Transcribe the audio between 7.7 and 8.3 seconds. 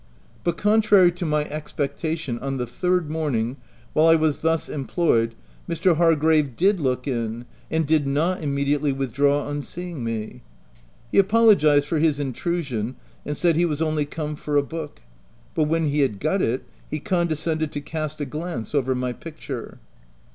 did